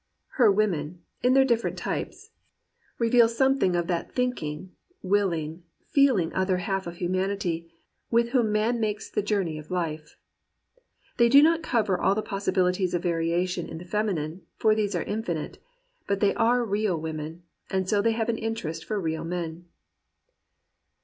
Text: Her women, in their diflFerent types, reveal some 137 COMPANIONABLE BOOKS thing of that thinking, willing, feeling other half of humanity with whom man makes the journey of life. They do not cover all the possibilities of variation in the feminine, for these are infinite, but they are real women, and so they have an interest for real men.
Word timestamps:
Her 0.41 0.51
women, 0.51 1.03
in 1.21 1.35
their 1.35 1.45
diflFerent 1.45 1.77
types, 1.77 2.31
reveal 2.97 3.29
some 3.29 3.51
137 3.59 4.31
COMPANIONABLE 4.31 4.33
BOOKS 4.33 4.39
thing 4.39 4.69
of 4.73 4.73
that 4.73 5.03
thinking, 5.03 5.07
willing, 5.07 5.63
feeling 5.91 6.33
other 6.33 6.57
half 6.57 6.87
of 6.87 6.95
humanity 6.95 7.71
with 8.09 8.29
whom 8.29 8.51
man 8.51 8.79
makes 8.79 9.07
the 9.11 9.21
journey 9.21 9.59
of 9.59 9.69
life. 9.69 10.17
They 11.17 11.29
do 11.29 11.43
not 11.43 11.61
cover 11.61 12.01
all 12.01 12.15
the 12.15 12.23
possibilities 12.23 12.95
of 12.95 13.03
variation 13.03 13.69
in 13.69 13.77
the 13.77 13.85
feminine, 13.85 14.41
for 14.57 14.73
these 14.73 14.95
are 14.95 15.03
infinite, 15.03 15.59
but 16.07 16.19
they 16.19 16.33
are 16.33 16.65
real 16.65 16.99
women, 16.99 17.43
and 17.69 17.87
so 17.87 18.01
they 18.01 18.13
have 18.13 18.27
an 18.29 18.39
interest 18.39 18.83
for 18.83 18.99
real 18.99 19.23
men. 19.23 19.65